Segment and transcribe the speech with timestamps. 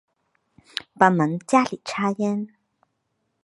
[0.95, 2.47] 帮忙家里插秧